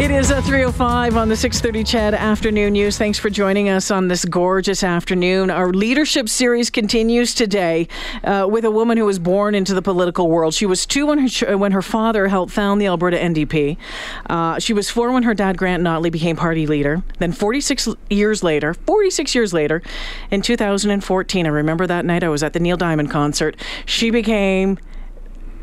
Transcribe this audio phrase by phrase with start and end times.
[0.00, 2.96] It is a 305 on the 630 CHED Afternoon News.
[2.96, 5.50] Thanks for joining us on this gorgeous afternoon.
[5.50, 7.86] Our leadership series continues today
[8.24, 10.54] uh, with a woman who was born into the political world.
[10.54, 13.76] She was two when her, when her father helped found the Alberta NDP.
[14.24, 17.02] Uh, she was four when her dad, Grant Notley, became party leader.
[17.18, 19.82] Then 46 years later, 46 years later,
[20.30, 23.54] in 2014, I remember that night I was at the Neil Diamond concert,
[23.84, 24.78] she became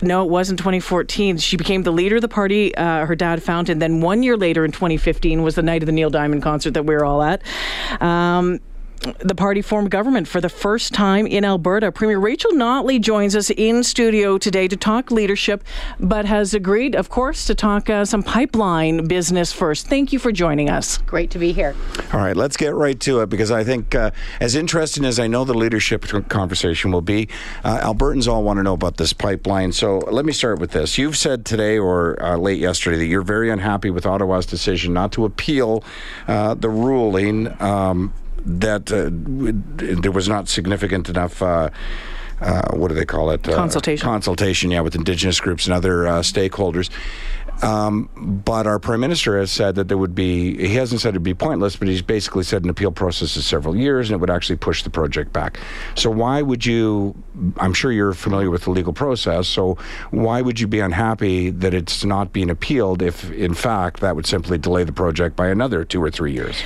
[0.02, 1.38] no, it wasn't 2014.
[1.38, 3.74] She became the leader of the party uh, her dad founded.
[3.74, 6.72] And then one year later in 2015 was the night of the Neil Diamond concert
[6.76, 7.42] that we were all at.
[8.02, 8.60] Um,
[9.20, 11.92] the party formed government for the first time in Alberta.
[11.92, 15.64] Premier Rachel Notley joins us in studio today to talk leadership,
[16.00, 19.88] but has agreed, of course, to talk uh, some pipeline business first.
[19.88, 20.98] Thank you for joining us.
[21.00, 21.76] Great to be here.
[22.14, 25.28] All right, let's get right to it because I think, uh, as interesting as I
[25.28, 27.30] know the leadership conversation will be,
[27.64, 29.72] uh, Albertans all want to know about this pipeline.
[29.72, 30.98] So let me start with this.
[30.98, 35.12] You've said today or uh, late yesterday that you're very unhappy with Ottawa's decision not
[35.14, 35.84] to appeal
[36.28, 37.60] uh, the ruling.
[37.62, 38.14] Um,
[38.48, 39.10] that uh,
[40.02, 41.42] there was not significant enough.
[41.42, 41.70] Uh,
[42.40, 43.48] uh, what do they call it?
[43.48, 44.06] Uh, consultation.
[44.06, 46.90] Consultation, yeah, with Indigenous groups and other uh, stakeholders.
[47.64, 51.24] Um, but our prime minister has said that there would be, he hasn't said it'd
[51.24, 54.30] be pointless, but he's basically said an appeal process is several years and it would
[54.30, 55.60] actually push the project back.
[55.96, 57.16] So, why would you,
[57.58, 59.76] I'm sure you're familiar with the legal process, so
[60.12, 64.28] why would you be unhappy that it's not being appealed if, in fact, that would
[64.28, 66.62] simply delay the project by another two or three years?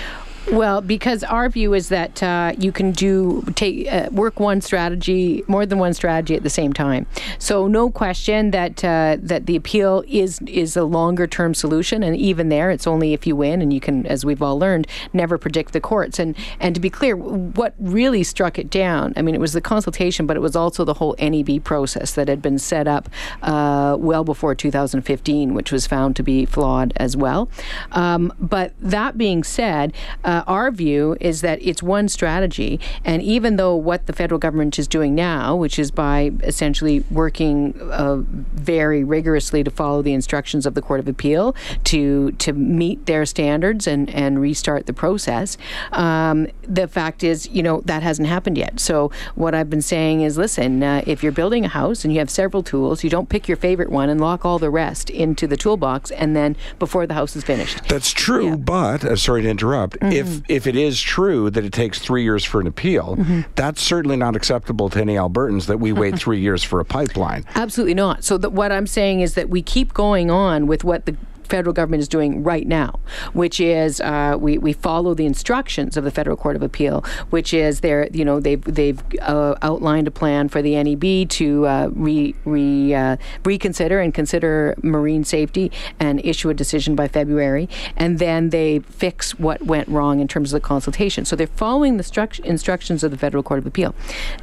[0.50, 5.44] Well, because our view is that uh, you can do take uh, work one strategy,
[5.48, 7.06] more than one strategy at the same time.
[7.38, 12.18] So no question that uh, that the appeal is is a longer term solution, and
[12.18, 15.38] even there, it's only if you win, and you can, as we've all learned, never
[15.38, 16.18] predict the courts.
[16.18, 19.62] And and to be clear, what really struck it down, I mean, it was the
[19.62, 23.10] consultation, but it was also the whole NEB process that had been set up
[23.44, 27.48] uh, well before 2015, which was found to be flawed as well.
[27.92, 29.94] Um, but that being said.
[30.32, 34.80] Uh, our view is that it's one strategy, and even though what the federal government
[34.80, 38.16] is doing now, which is by essentially working uh,
[38.54, 41.54] very rigorously to follow the instructions of the Court of Appeal
[41.84, 45.58] to to meet their standards and and restart the process,
[45.92, 46.48] um,
[46.80, 48.80] the fact is, you know, that hasn't happened yet.
[48.80, 52.20] So what I've been saying is, listen, uh, if you're building a house and you
[52.20, 55.46] have several tools, you don't pick your favorite one and lock all the rest into
[55.46, 57.84] the toolbox, and then before the house is finished.
[57.90, 58.56] That's true, yeah.
[58.56, 60.00] but uh, sorry to interrupt.
[60.00, 63.42] Mm-hmm if if it is true that it takes three years for an appeal, mm-hmm.
[63.56, 67.46] that's certainly not acceptable to any Albertans that we wait three years for a pipeline.
[67.56, 68.24] Absolutely not.
[68.24, 71.16] So what I'm saying is that we keep going on with what the
[71.52, 73.00] federal government is doing right now,
[73.34, 77.54] which is uh, we, we follow the instructions of the Federal Court of Appeal, which
[77.54, 81.90] is they're you know they've they've uh, outlined a plan for the NEB to uh,
[81.94, 87.68] re, re uh, reconsider and consider marine safety and issue a decision by February,
[87.98, 91.26] and then they fix what went wrong in terms of the consultation.
[91.26, 93.94] So they're following the stru- instructions of the Federal Court of Appeal.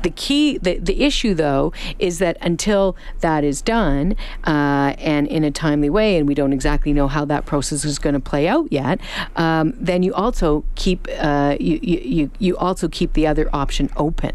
[0.03, 4.15] The key, the, the issue though, is that until that is done
[4.45, 7.99] uh, and in a timely way, and we don't exactly know how that process is
[7.99, 9.01] going to play out yet,
[9.37, 14.33] um, then you also keep uh, you, you you also keep the other option open.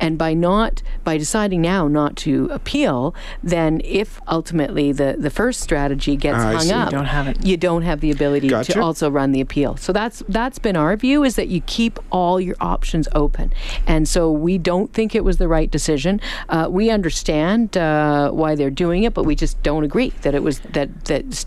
[0.00, 5.60] And by not by deciding now not to appeal, then if ultimately the the first
[5.60, 7.36] strategy gets uh, hung up, you don't have it.
[7.44, 8.72] You don't have the ability gotcha.
[8.72, 9.76] to also run the appeal.
[9.76, 13.52] So that's that's been our view is that you keep all your options open.
[13.86, 16.20] And so we don't think it was the right decision.
[16.48, 20.42] Uh, we understand uh, why they're doing it, but we just don't agree that it
[20.42, 21.44] was that that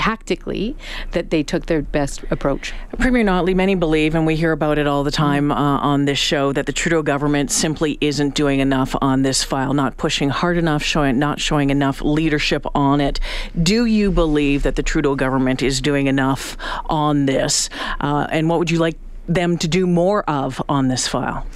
[0.00, 0.74] tactically
[1.10, 2.72] that they took their best approach.
[2.98, 6.18] Premier Notley, many believe, and we hear about it all the time uh, on this
[6.18, 10.56] show, that the Trudeau government simply isn't doing enough on this file, not pushing hard
[10.56, 13.20] enough, showing not showing enough leadership on it.
[13.62, 17.68] Do you believe that the Trudeau government is doing enough on this?
[18.00, 18.96] Uh, and what would you like
[19.30, 21.46] them to do more of on this file?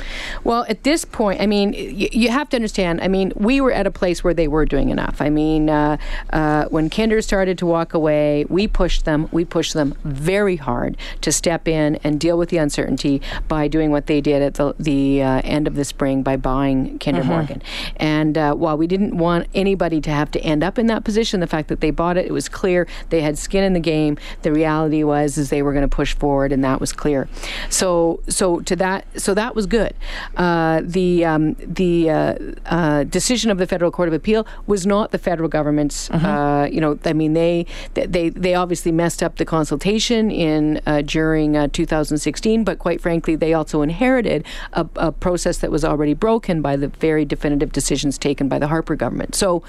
[0.44, 3.00] Well, at this point, I mean, y- you have to understand.
[3.00, 5.20] I mean, we were at a place where they were doing enough.
[5.20, 5.96] I mean, uh,
[6.32, 9.28] uh, when Kinder started to walk away, we pushed them.
[9.32, 13.90] We pushed them very hard to step in and deal with the uncertainty by doing
[13.90, 17.28] what they did at the, the uh, end of the spring by buying Kinder mm-hmm.
[17.30, 17.62] Morgan.
[17.96, 21.40] And uh, while we didn't want anybody to have to end up in that position,
[21.40, 24.16] the fact that they bought it, it was clear they had skin in the game.
[24.42, 27.28] The reality was is they were going to push forward, and that was clear.
[27.70, 29.94] So so to that so that was good.
[30.36, 32.34] Uh, the um, the uh,
[32.66, 36.10] uh, decision of the federal court of appeal was not the federal government's.
[36.10, 41.02] Uh, you know, I mean they they they obviously messed up the consultation in uh,
[41.02, 46.14] during uh, 2016, but quite frankly, they also inherited a, a process that was already
[46.14, 49.34] broken by the very definitive decisions taken by the Harper government.
[49.34, 49.62] So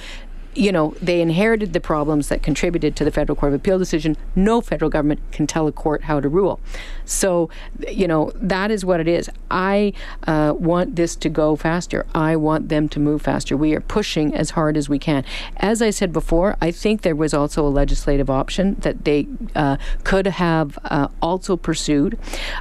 [0.55, 4.15] you know, they inherited the problems that contributed to the Federal Court of Appeal decision.
[4.35, 6.59] No federal government can tell a court how to rule.
[7.05, 7.49] So,
[7.87, 9.29] you know, that is what it is.
[9.49, 9.93] I
[10.27, 12.05] uh, want this to go faster.
[12.13, 13.55] I want them to move faster.
[13.55, 15.23] We are pushing as hard as we can.
[15.57, 19.77] As I said before, I think there was also a legislative option that they uh,
[20.03, 22.17] could have uh, also pursued.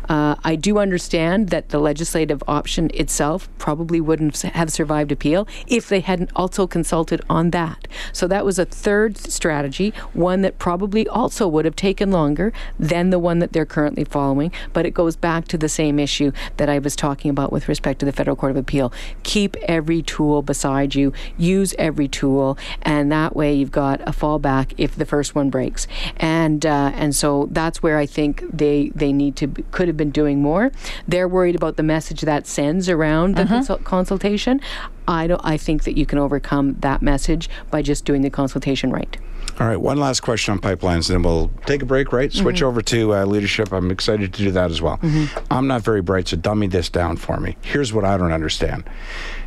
[0.08, 5.88] Uh, I do understand that the legislative option itself probably wouldn't have survived appeal if
[5.88, 7.88] they hadn't also consulted on that.
[8.12, 13.10] So that was a third strategy, one that probably also would have taken longer than
[13.10, 14.33] the one that they're currently following.
[14.72, 18.00] But it goes back to the same issue that I was talking about with respect
[18.00, 18.92] to the Federal Court of Appeal.
[19.22, 24.72] Keep every tool beside you, use every tool, and that way you've got a fallback
[24.76, 25.86] if the first one breaks.
[26.16, 30.10] And uh, and so that's where I think they they need to could have been
[30.10, 30.72] doing more.
[31.06, 33.54] They're worried about the message that sends around the mm-hmm.
[33.54, 34.60] consul- consultation.
[35.06, 35.40] I don't.
[35.44, 39.16] I think that you can overcome that message by just doing the consultation right.
[39.60, 42.32] All right, one last question on pipelines, and then we'll take a break, right?
[42.32, 42.66] Switch mm-hmm.
[42.66, 43.72] over to uh, leadership.
[43.72, 44.98] I'm excited to do that as well.
[44.98, 45.38] Mm-hmm.
[45.48, 47.56] I'm not very bright, so dummy this down for me.
[47.62, 48.82] Here's what I don't understand.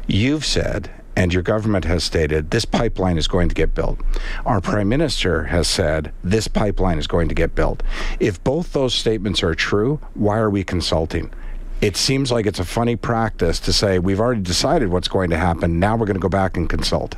[0.08, 4.00] You've said, and your government has stated, this pipeline is going to get built.
[4.46, 7.84] Our prime minister has said, this pipeline is going to get built.
[8.20, 11.34] If both those statements are true, why are we consulting?
[11.82, 15.38] It seems like it's a funny practice to say we've already decided what's going to
[15.38, 15.80] happen.
[15.80, 17.16] Now we're going to go back and consult.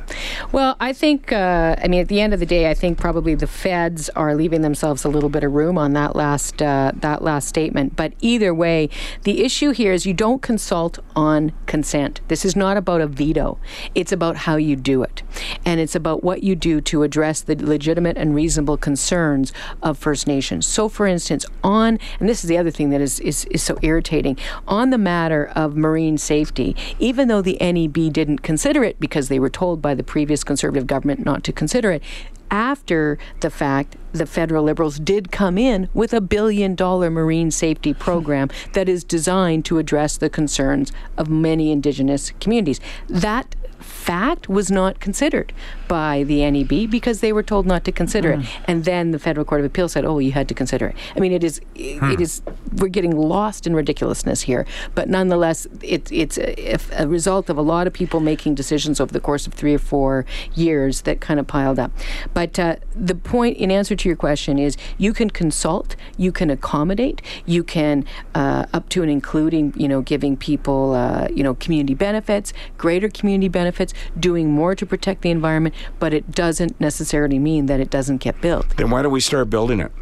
[0.52, 3.34] Well, I think uh, I mean at the end of the day, I think probably
[3.34, 7.22] the feds are leaving themselves a little bit of room on that last uh, that
[7.22, 7.96] last statement.
[7.96, 8.90] But either way,
[9.22, 12.20] the issue here is you don't consult on consent.
[12.28, 13.58] This is not about a veto.
[13.94, 15.22] It's about how you do it,
[15.64, 19.52] and it's about what you do to address the legitimate and reasonable concerns
[19.82, 20.66] of First Nations.
[20.66, 23.78] So, for instance, on and this is the other thing that is is, is so
[23.80, 24.36] irritating
[24.66, 29.38] on the matter of marine safety, even though the NEB didn't consider it because they
[29.38, 32.02] were told by the previous Conservative government not to consider it,
[32.50, 37.94] after the fact, the federal liberals did come in with a billion dollar marine safety
[37.94, 42.80] program that is designed to address the concerns of many Indigenous communities.
[43.08, 43.54] That
[43.90, 45.52] fact was not considered
[45.88, 48.42] by the NEB because they were told not to consider mm.
[48.42, 48.48] it.
[48.66, 51.20] And then the Federal Court of Appeal said, "Oh, you had to consider it." I
[51.20, 52.10] mean, it is hmm.
[52.10, 52.42] it is
[52.76, 57.62] we're getting lost in ridiculousness here, but nonetheless, it, it's a, a, result of a
[57.62, 61.40] lot of people making decisions over the course of three or four years that kind
[61.40, 61.90] of piled up.
[62.32, 66.50] But uh, the point, in answer to your question, is you can consult, you can
[66.50, 68.04] accommodate, you can
[68.34, 73.08] uh, up to and including, you know, giving people, uh, you know, community benefits, greater
[73.08, 73.79] community benefits,
[74.18, 78.40] doing more to protect the environment, but it doesn't necessarily mean that it doesn't get
[78.40, 78.76] built.
[78.76, 79.92] Then why don't we start building it?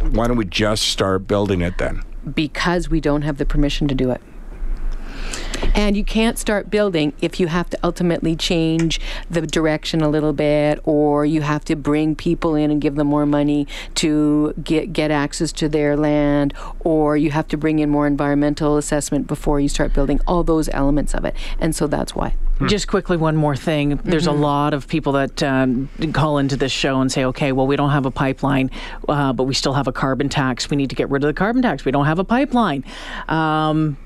[0.00, 2.02] Why don't we just start building it then?
[2.34, 4.20] Because we don't have the permission to do it.
[5.74, 9.00] And you can't start building if you have to ultimately change
[9.30, 13.08] the direction a little bit, or you have to bring people in and give them
[13.08, 17.90] more money to get get access to their land, or you have to bring in
[17.90, 20.20] more environmental assessment before you start building.
[20.26, 22.34] All those elements of it, and so that's why.
[22.58, 22.68] Hmm.
[22.68, 24.00] Just quickly, one more thing.
[24.02, 24.38] There's mm-hmm.
[24.38, 27.76] a lot of people that um, call into this show and say, okay, well, we
[27.76, 28.70] don't have a pipeline,
[29.08, 30.70] uh, but we still have a carbon tax.
[30.70, 31.84] We need to get rid of the carbon tax.
[31.84, 32.82] We don't have a pipeline.
[33.28, 33.98] Um,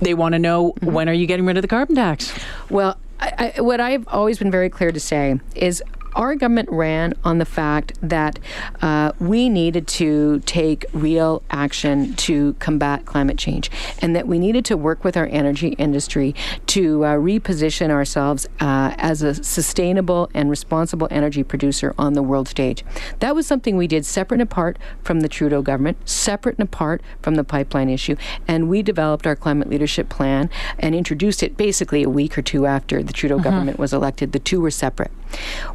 [0.00, 0.92] they want to know mm-hmm.
[0.92, 2.32] when are you getting rid of the carbon tax?
[2.70, 5.82] Well, I, I, what I've always been very clear to say is
[6.14, 8.38] our government ran on the fact that
[8.82, 14.64] uh, we needed to take real action to combat climate change and that we needed
[14.64, 16.34] to work with our energy industry
[16.66, 22.48] to uh, reposition ourselves uh, as a sustainable and responsible energy producer on the world
[22.48, 22.84] stage.
[23.20, 27.02] That was something we did separate and apart from the Trudeau government, separate and apart
[27.22, 28.16] from the pipeline issue,
[28.48, 32.66] and we developed our climate leadership plan and introduced it basically a week or two
[32.66, 33.44] after the Trudeau mm-hmm.
[33.44, 34.32] government was elected.
[34.32, 35.12] The two were separate.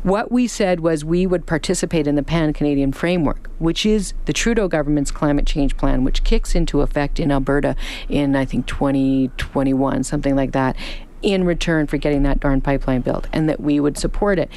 [0.04, 4.34] What we said was we would participate in the Pan Canadian Framework, which is the
[4.34, 7.76] Trudeau government's climate change plan, which kicks into effect in Alberta
[8.08, 10.76] in, I think, 2021, something like that,
[11.22, 14.50] in return for getting that darn pipeline built, and that we would support it.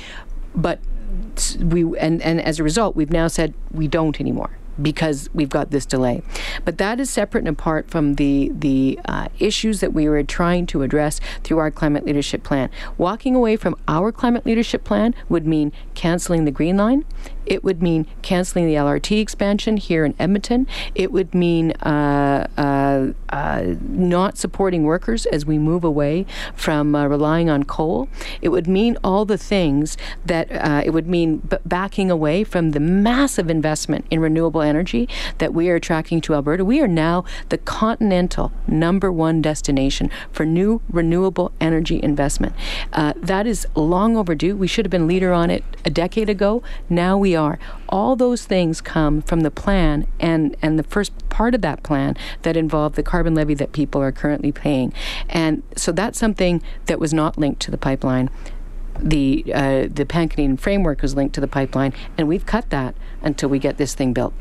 [0.54, 0.80] But
[1.59, 5.70] we and, and as a result, we've now said we don't anymore because we've got
[5.70, 6.22] this delay.
[6.64, 10.66] But that is separate and apart from the the uh, issues that we were trying
[10.66, 12.70] to address through our climate leadership plan.
[12.96, 17.04] Walking away from our climate leadership plan would mean canceling the Green Line.
[17.44, 20.66] It would mean canceling the LRT expansion here in Edmonton.
[20.94, 26.24] It would mean uh, uh, uh, not supporting workers as we move away
[26.54, 28.08] from uh, relying on coal.
[28.40, 32.70] It would mean all the things that uh, it would mean b- backing away from
[32.70, 36.64] the massive investment in renewable energy that we are attracting to Alberta.
[36.64, 42.54] We are now the continental number one destination for new renewable energy investment.
[42.92, 44.57] Uh, that is long overdue.
[44.57, 46.62] We should have been leader on it a decade ago.
[46.88, 47.59] Now we are.
[47.88, 52.16] All those things come from the plan and, and the first part of that plan
[52.42, 54.92] that involved the carbon levy that people are currently paying.
[55.28, 58.31] And so that's something that was not linked to the pipeline
[59.00, 62.95] the uh, the Pan Canadian framework was linked to the pipeline, and we've cut that
[63.23, 64.35] until we get this thing built.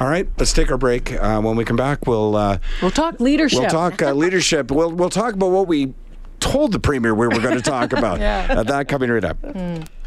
[0.00, 1.12] All right, let's take our break.
[1.12, 3.60] Uh, when we come back, we'll uh, We'll talk leadership.
[3.60, 4.70] we'll talk uh, leadership.
[4.70, 5.94] We'll we'll talk about what we
[6.40, 8.20] told the premier we were going to talk about.
[8.54, 9.38] Uh, that coming right up.
[9.42, 10.03] That's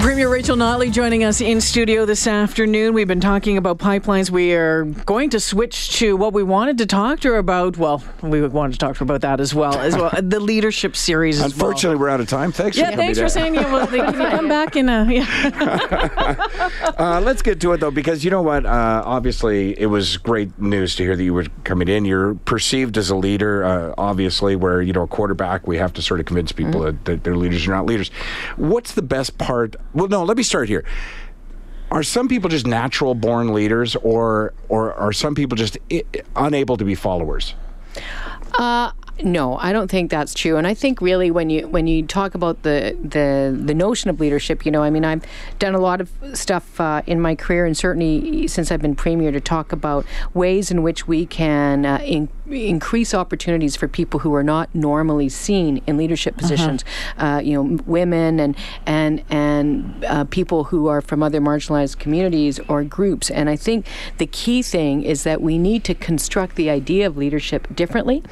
[0.00, 2.94] Premier Rachel Notley joining us in studio this afternoon.
[2.94, 4.30] We've been talking about pipelines.
[4.30, 7.76] We are going to switch to what we wanted to talk to her about.
[7.76, 10.96] Well, we wanted to talk to her about that as well, as well the leadership
[10.96, 11.36] series.
[11.36, 11.68] As well.
[11.68, 12.52] Unfortunately, we're out of time.
[12.52, 13.60] Thanks Yeah, for thanks for saying you.
[13.62, 15.04] Well, can you come back in a?
[15.10, 16.44] Yeah.
[16.98, 18.66] Uh, let's get to it though, because you know what?
[18.66, 22.04] Uh, obviously, it was great news to hear that you were coming in.
[22.04, 26.02] You're perceived as a leader, uh, obviously, where you know a quarterback, we have to
[26.02, 28.08] sort of convince people that, that they're leaders or not leaders.
[28.56, 29.76] What's the best part?
[29.94, 30.84] Well, no, let me start here.
[31.90, 36.04] Are some people just natural born leaders, or or are some people just I-
[36.36, 37.54] unable to be followers?
[38.54, 38.92] Uh,
[39.22, 40.56] no, I don't think that's true.
[40.56, 44.20] And I think really when you when you talk about the the the notion of
[44.20, 45.24] leadership, you know, I mean, I've
[45.58, 49.32] done a lot of stuff uh, in my career, and certainly since I've been premier,
[49.32, 50.04] to talk about
[50.34, 55.28] ways in which we can uh, in, increase opportunities for people who are not normally
[55.28, 56.84] seen in leadership positions.
[57.16, 62.58] Uh, you know, women and and and uh, people who are from other marginalized communities
[62.68, 63.30] or groups.
[63.30, 63.86] And I think
[64.18, 68.22] the key thing is that we need to construct the idea of leadership differently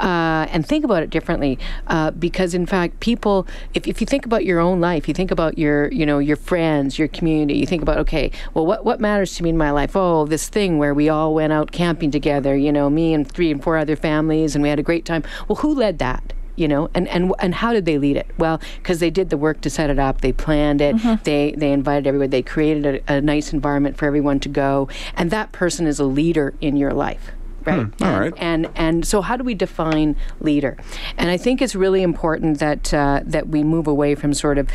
[0.00, 1.58] uh, and think about it differently.
[1.86, 5.30] Uh, because in fact, people, if, if you think about your own life, you think
[5.30, 7.58] about your you know your friends, your community.
[7.58, 9.96] You think about okay, well, what what matters to me in my life?
[9.96, 12.56] Oh, this thing where we all went out camping together.
[12.56, 15.24] You know, me and three and four other families, and we had a great time.
[15.48, 16.32] Well, who led that?
[16.58, 19.36] you know and and and how did they lead it well because they did the
[19.36, 23.16] work to set it up they planned it they they invited everybody they created a,
[23.16, 26.92] a nice environment for everyone to go and that person is a leader in your
[26.94, 27.32] life
[27.66, 28.34] right all and, right.
[28.38, 30.78] and and so how do we define leader
[31.18, 34.66] and i think it's really important that uh, that we move away from sort of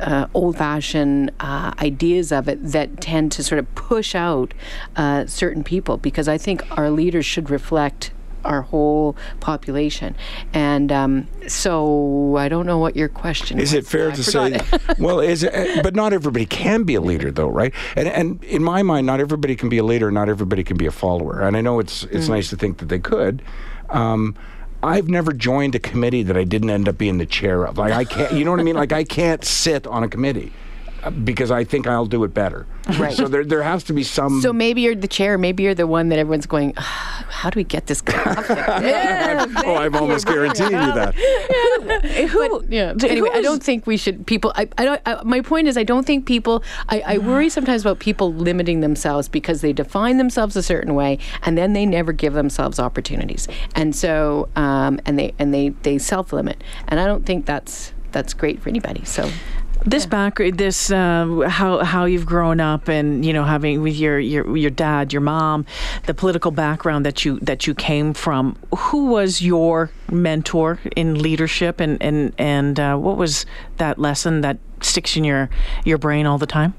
[0.00, 4.52] uh, old-fashioned uh, ideas of it that tend to sort of push out
[4.96, 8.10] uh, certain people because i think our leaders should reflect
[8.44, 10.14] our whole population
[10.54, 14.60] and um, so i don't know what your question Is Is it fair to say?
[14.98, 17.72] well, is it, but not everybody can be a leader, though, right?
[17.96, 20.10] And and in my mind, not everybody can be a leader.
[20.10, 21.40] Not everybody can be a follower.
[21.40, 22.30] And I know it's it's Mm.
[22.30, 23.42] nice to think that they could.
[23.90, 24.34] Um,
[24.82, 27.78] I've never joined a committee that I didn't end up being the chair of.
[27.78, 28.76] Like I can't, you know what I mean?
[28.76, 30.52] Like I can't sit on a committee
[31.24, 32.66] because I think I'll do it better.
[32.98, 33.14] Right.
[33.14, 34.40] So there there has to be some.
[34.40, 37.58] so maybe you're the chair maybe you're the one that everyone's going "Ah, how do
[37.58, 38.50] we get this guy off
[39.64, 41.14] oh, I'm almost guaranteeing you that.
[42.30, 42.64] Who?
[42.68, 42.94] yeah.
[43.02, 44.26] Anyway, who I don't think we should.
[44.26, 44.52] People.
[44.56, 44.68] I.
[44.76, 45.00] I don't.
[45.06, 46.62] I, my point is, I don't think people.
[46.88, 51.18] I, I worry sometimes about people limiting themselves because they define themselves a certain way
[51.42, 53.48] and then they never give themselves opportunities.
[53.74, 56.62] And so, um, and they and they they self limit.
[56.88, 59.04] And I don't think that's that's great for anybody.
[59.04, 59.30] So.
[59.86, 64.18] This back, this um, how how you've grown up, and you know having with your
[64.18, 65.64] your your dad, your mom,
[66.04, 68.56] the political background that you that you came from.
[68.76, 73.46] Who was your mentor in leadership, and and and uh, what was
[73.78, 75.50] that lesson that sticks in your
[75.84, 76.74] your brain all the time?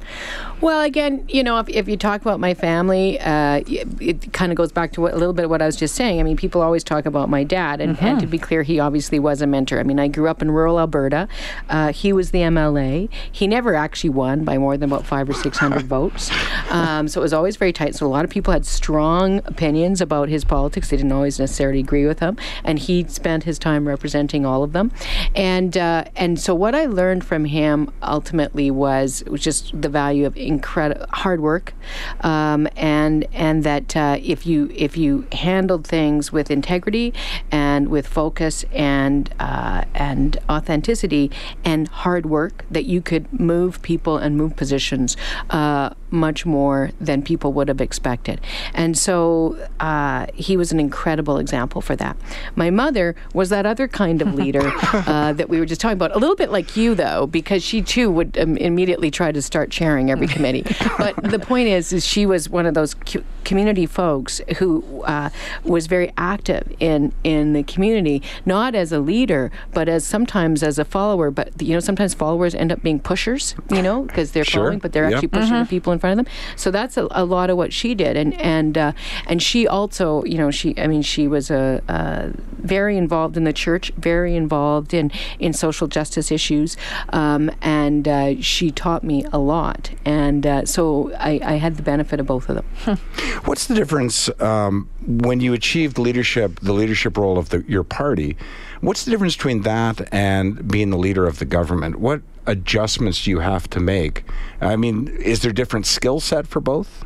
[0.62, 4.52] Well, again, you know, if, if you talk about my family, uh, it, it kind
[4.52, 6.20] of goes back to what, a little bit of what I was just saying.
[6.20, 9.18] I mean, people always talk about my dad, and, and to be clear, he obviously
[9.18, 9.80] was a mentor.
[9.80, 11.28] I mean, I grew up in rural Alberta.
[11.68, 13.10] Uh, he was the MLA.
[13.32, 16.30] He never actually won by more than about five or six hundred votes.
[16.70, 17.96] Um, so it was always very tight.
[17.96, 20.90] So a lot of people had strong opinions about his politics.
[20.90, 24.74] They didn't always necessarily agree with him, and he spent his time representing all of
[24.74, 24.92] them.
[25.34, 30.26] And uh, and so what I learned from him ultimately was was just the value
[30.26, 31.74] of incredible hard work,
[32.22, 37.14] um, and and that uh, if you if you handled things with integrity
[37.52, 41.32] and with focus and uh, and authenticity
[41.64, 45.18] and hard work, that you could move people and move positions
[45.50, 48.42] uh, much more than people would have expected.
[48.74, 52.18] And so uh, he was an incredible example for that.
[52.56, 56.16] My mother was that other kind of leader uh, that we were just talking about,
[56.16, 59.72] a little bit like you, though, because she too would um, immediately try to start
[59.72, 60.66] chairing every committee.
[60.98, 65.30] but the point is, is she was one of those cu- community folks who uh,
[65.64, 70.78] was very active in in the community, not as a leader, but as sometimes as
[70.80, 71.32] a follower.
[71.32, 74.64] But you know, sometimes followers end up being pushers, you know, because they're Sure.
[74.64, 75.14] following, but they're Yep.
[75.16, 76.34] actually pushing the people in front of them.
[76.56, 78.92] So that's a, a lot of what she did, and and uh,
[79.28, 82.30] and she also, you know, she I mean, she was a, uh
[82.62, 86.78] very involved in the church, very involved in in social justice issues,
[87.10, 91.84] um, and uh, she taught me a lot, and uh, so I, I had the
[91.84, 92.98] benefit of both of them.
[93.46, 98.38] What's the difference um, when you achieved leadership, the leadership role of the, your party?
[98.82, 102.00] What's the difference between that and being the leader of the government?
[102.00, 104.24] What adjustments do you have to make?
[104.60, 107.06] I mean, is there different skill set for both?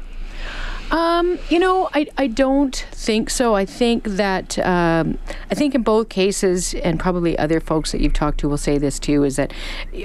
[0.91, 3.55] Um, you know, I, I don't think so.
[3.55, 5.17] I think that um,
[5.49, 8.77] I think in both cases, and probably other folks that you've talked to will say
[8.77, 9.51] this too, is that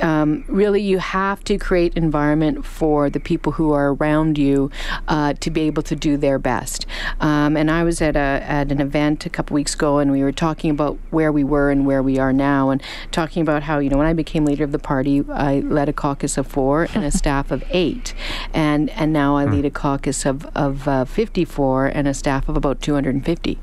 [0.00, 4.70] um, really you have to create environment for the people who are around you
[5.08, 6.86] uh, to be able to do their best.
[7.20, 10.22] Um, and I was at a at an event a couple weeks ago, and we
[10.22, 12.82] were talking about where we were and where we are now, and
[13.12, 15.92] talking about how you know when I became leader of the party, I led a
[15.92, 18.14] caucus of four and a staff of eight,
[18.54, 22.56] and and now I lead a caucus of of uh, 54 and a staff of
[22.56, 23.58] about 250,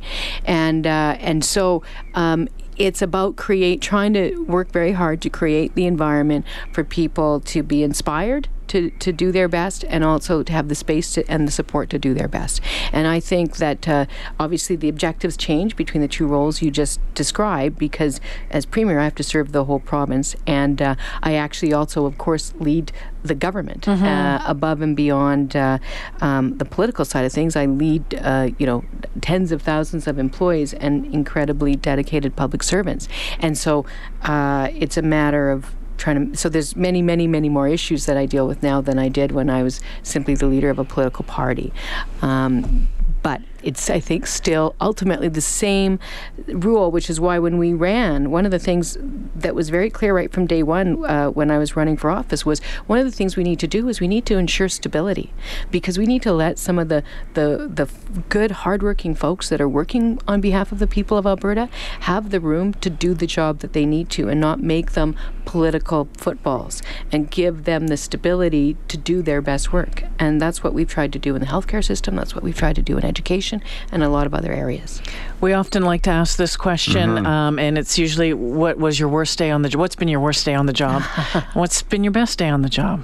[0.45, 1.83] and uh, and so.
[2.13, 2.47] Um,
[2.77, 7.63] it's about create trying to work very hard to create the environment for people to
[7.63, 11.47] be inspired to, to do their best and also to have the space to, and
[11.47, 12.61] the support to do their best.
[12.91, 14.05] And I think that uh,
[14.39, 18.19] obviously the objectives change between the two roles you just described because
[18.49, 22.17] as premier I have to serve the whole province and uh, I actually also of
[22.17, 22.91] course lead
[23.23, 25.79] the government uh, above and beyond uh,
[26.21, 27.55] um, the political side of things.
[27.55, 28.83] I lead uh, you know
[29.21, 33.07] tens of thousands of employees and incredibly dedicated public servants.
[33.39, 33.85] And so
[34.23, 38.17] uh, it's a matter of trying to so there's many many many more issues that
[38.17, 40.83] I deal with now than I did when I was simply the leader of a
[40.83, 41.73] political party.
[42.21, 42.87] Um,
[43.23, 45.99] but it's I think still ultimately the same
[46.47, 48.97] rule which is why when we ran one of the things
[49.35, 52.45] that was very clear right from day one uh, when I was running for office
[52.45, 55.33] was one of the things we need to do is we need to ensure stability
[55.71, 57.03] because we need to let some of the
[57.33, 57.89] the the
[58.29, 61.69] good hardworking folks that are working on behalf of the people of Alberta
[62.01, 65.15] have the room to do the job that they need to and not make them
[65.45, 70.03] political footballs and give them the stability to do their best work.
[70.19, 72.15] And that's what we've tried to do in the healthcare system.
[72.15, 75.01] That's what we've tried to do in education and a lot of other areas.
[75.41, 79.37] We often like to ask this question, um, and it's usually, "What was your worst
[79.37, 79.77] day on the?
[79.77, 81.01] What's been your worst day on the job?
[81.53, 83.03] What's been your best day on the job?"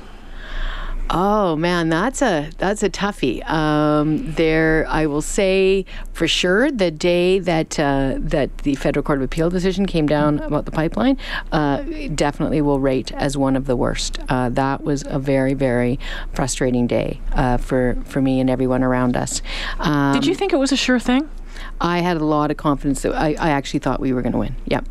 [1.09, 3.47] Oh man, that's a that's a toughie.
[3.49, 9.19] Um, there, I will say for sure, the day that uh, that the federal court
[9.19, 11.17] of appeal decision came down about the pipeline,
[11.51, 11.83] uh,
[12.15, 14.19] definitely will rate as one of the worst.
[14.29, 15.99] Uh, that was a very very
[16.33, 19.41] frustrating day uh, for for me and everyone around us.
[19.79, 21.29] Um, Did you think it was a sure thing?
[21.79, 24.39] I had a lot of confidence that I, I actually thought we were going to
[24.39, 24.55] win.
[24.65, 24.85] Yep.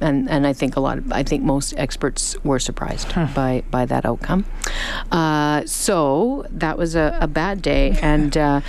[0.00, 3.86] And, and I think a lot of I think most experts were surprised by, by
[3.86, 4.44] that outcome.
[5.10, 8.60] Uh, so that was a, a bad day and uh,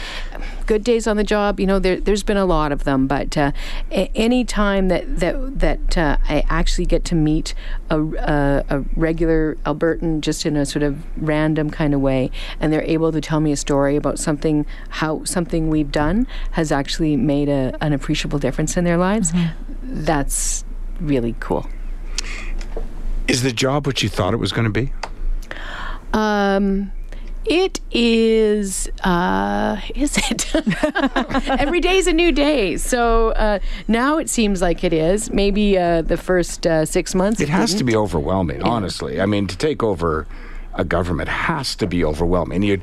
[0.66, 1.60] good days on the job.
[1.60, 3.52] You know there there's been a lot of them, but uh,
[3.92, 7.54] a- any time that that that uh, I actually get to meet
[7.90, 12.72] a, a, a regular Albertan just in a sort of random kind of way, and
[12.72, 17.16] they're able to tell me a story about something how something we've done has actually
[17.18, 19.34] made a, an appreciable difference in their lives.
[19.84, 20.63] That's
[21.00, 21.68] really cool.
[23.28, 24.94] Is the job what you thought it was going to be?
[26.14, 26.92] Um,
[27.46, 28.90] it is.
[29.04, 30.54] Uh, is it?
[31.60, 32.78] Every day is a new day.
[32.78, 35.32] So uh, now it seems like it is.
[35.32, 37.40] Maybe uh, the first uh, six months.
[37.42, 37.88] It has to didn't.
[37.88, 39.20] be overwhelming, honestly.
[39.22, 40.26] I mean, to take over
[40.78, 42.63] a government has to be overwhelming.
[42.63, 42.82] You,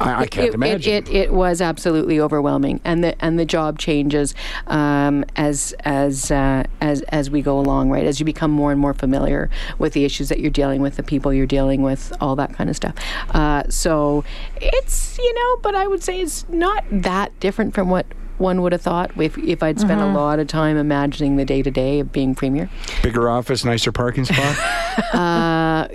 [0.00, 0.92] I, I can't it, imagine.
[0.94, 4.34] It, it, it was absolutely overwhelming, and the and the job changes
[4.66, 8.04] um, as as uh, as as we go along, right?
[8.04, 11.02] As you become more and more familiar with the issues that you're dealing with, the
[11.02, 12.94] people you're dealing with, all that kind of stuff.
[13.30, 14.24] Uh, so
[14.56, 18.06] it's you know, but I would say it's not that different from what
[18.38, 20.16] one would have thought if, if I'd spent Mm-hmm.
[20.16, 22.68] a lot of time imagining the day to day of being premier.
[23.02, 24.56] Bigger office, nicer parking spot.
[25.12, 25.88] Uh,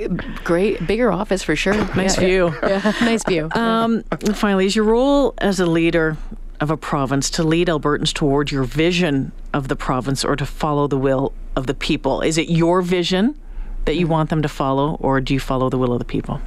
[0.43, 1.73] great, bigger office for sure.
[1.95, 2.53] Nice Yeah, view.
[2.63, 3.49] Yeah, yeah, nice view.
[3.55, 6.17] Um, finally, is your role as a leader
[6.59, 10.87] of a province to lead Albertans toward your vision of the province or to follow
[10.87, 12.21] the will of the people?
[12.21, 13.39] Is it your vision
[13.85, 16.41] that you want them to follow, or do you follow the will of the people?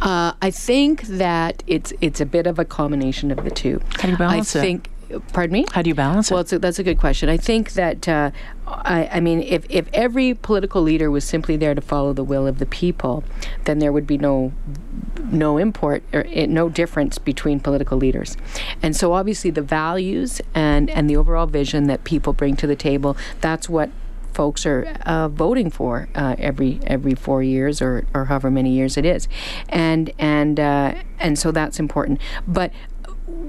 [0.00, 3.80] Uh, I think that it's it's a bit of a combination of the two.
[3.98, 4.62] How do you balance I it?
[4.62, 4.90] think.
[5.32, 5.66] Pardon me.
[5.72, 6.52] How do you balance Well, it?
[6.52, 7.28] a, that's a good question.
[7.28, 8.30] I think that uh,
[8.66, 12.46] I, I mean, if if every political leader was simply there to follow the will
[12.46, 13.24] of the people,
[13.64, 14.52] then there would be no
[15.30, 18.36] no import or no difference between political leaders.
[18.82, 22.76] And so, obviously, the values and and the overall vision that people bring to the
[22.76, 23.90] table, that's what
[24.32, 28.96] folks are uh, voting for uh, every every four years or, or however many years
[28.96, 29.28] it is,
[29.68, 32.20] and and uh, and so that's important.
[32.46, 32.72] But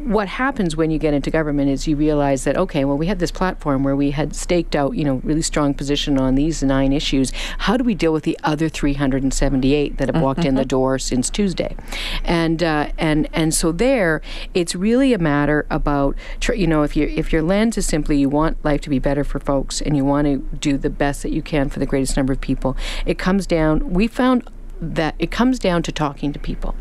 [0.04, 3.20] what happens when you get into government is you realize that okay well we had
[3.20, 6.94] this platform where we had staked out you know really strong position on these nine
[6.94, 7.32] issues.
[7.60, 11.30] How do we deal with the other 378 that have walked in the door since
[11.30, 11.76] tuesday?
[12.24, 14.22] And uh, and and so there
[14.54, 18.18] it's really a matter about tr- you know if you if your lens is simply
[18.18, 21.24] you want life to be better for folks and you want to do the best
[21.24, 24.48] that you can for the greatest number of people it comes down we found
[24.82, 26.76] that it comes down to talking to people.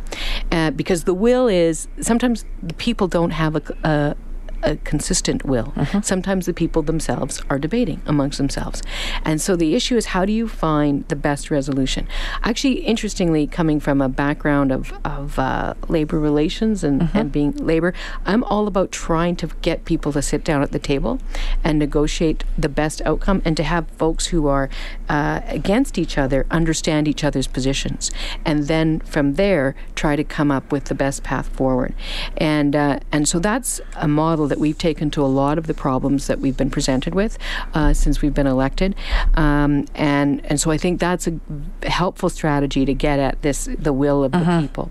[0.51, 4.17] Uh, because the will is sometimes the people don't have a, a
[4.63, 5.73] a consistent will.
[6.03, 8.83] Sometimes the people themselves are debating amongst themselves.
[9.25, 12.07] And so the issue is how do you find the best resolution?
[12.43, 17.93] Actually, interestingly, coming from a background of, of uh, labor relations and, and being labor,
[18.25, 21.19] I'm all about trying to get people to sit down at the table
[21.65, 24.69] and negotiate the best outcome and to have folks who are
[25.09, 28.11] uh, against each other understand each other's positions.
[28.45, 31.95] And then from there, try to come up with the best path forward.
[32.37, 35.73] And, uh, and so that's a model that we've taken to a lot of the
[35.73, 37.39] problems that we've been presented with
[37.73, 38.95] uh, since we've been elected.
[39.33, 41.41] Um, and, and so I think that's a
[41.87, 44.91] helpful strategy to get at this, the will of the people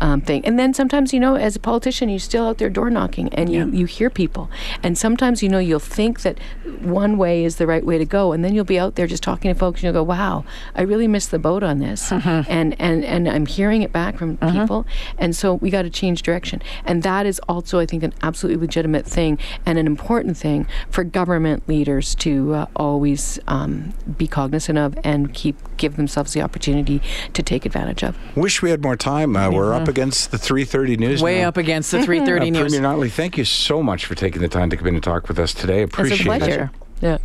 [0.00, 0.42] um, thing.
[0.46, 3.52] And then sometimes, you know, as a politician, you're still out there door knocking and
[3.52, 4.48] you, you hear people.
[4.82, 6.38] And sometimes, you know, you'll think that
[6.80, 8.32] one way is the right way to go.
[8.32, 10.80] And then you'll be out there just talking to folks and you'll go, wow, I
[10.80, 12.10] really missed the boat on this.
[12.48, 14.86] And, and, and I'm hearing it back from people.
[15.18, 16.62] And so we got to change direction.
[16.86, 21.04] And that is also, I think, an absolutely legitimate thing and an important thing for
[21.04, 27.00] government leaders to uh, always um, be cognizant of and keep give themselves the opportunity
[27.32, 28.16] to take advantage of.
[28.36, 29.36] Wish we had more time.
[29.36, 31.22] Uh, We're up against the 3:30 news.
[31.22, 31.48] Way now.
[31.48, 32.72] up against the 3:30 Uh, news.
[32.72, 35.28] Premier Notley, thank you so much for taking the time to come in and talk
[35.28, 35.82] with us today.
[35.82, 36.70] Appreciate it's a pleasure.
[37.00, 37.02] it.
[37.02, 37.18] Yeah.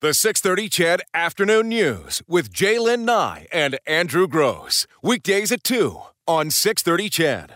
[0.00, 4.86] The 630 CHED Afternoon News with J'lyn Nye and Andrew Grose.
[5.02, 7.52] Weekdays at 2 on 630 CHED.